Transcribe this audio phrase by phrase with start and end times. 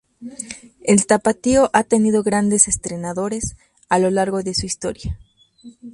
[0.81, 3.55] El Tapatío ha tenido grandes entrenadores
[3.87, 5.19] a lo largo de su historia.